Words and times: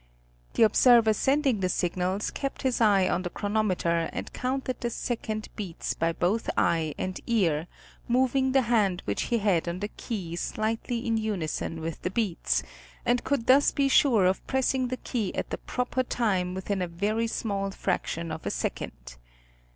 The 0.55 0.63
observer 0.63 1.13
sending 1.13 1.59
the 1.59 1.69
signals 1.69 2.31
kept 2.31 2.63
his 2.63 2.81
eye 2.81 3.07
on 3.07 3.21
the 3.21 3.29
chronometer 3.29 4.09
and 4.11 4.33
counted 4.33 4.81
the 4.81 4.89
second 4.89 5.49
beats 5.55 5.93
by 5.93 6.11
both 6.11 6.49
eye 6.57 6.95
and 6.97 7.21
ear, 7.27 7.67
moving 8.07 8.51
the 8.51 8.63
hand 8.63 9.03
which 9.05 9.21
he 9.29 9.37
had 9.37 9.67
on 9.67 9.79
the 9.79 9.89
key 9.89 10.35
slightly 10.37 11.05
in 11.05 11.17
unison 11.17 11.81
with 11.81 12.01
the 12.01 12.09
beats, 12.09 12.63
and 13.05 13.23
could 13.23 13.45
thus 13.45 13.71
be 13.71 13.87
sure 13.87 14.25
of 14.25 14.43
pressing 14.47 14.87
the 14.87 14.97
key 14.97 15.35
at 15.35 15.51
the 15.51 15.59
proper 15.59 16.01
time 16.01 16.55
within 16.55 16.81
a 16.81 16.87
very 16.87 17.27
small 17.27 17.69
fraction 17.69 18.31
of 18.31 18.43
a 18.47 18.49
second. 18.49 19.17